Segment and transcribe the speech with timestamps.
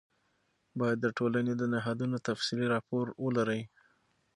[0.79, 3.61] باید د ټولنې د نهادونو تفصیلي راپور ولرئ.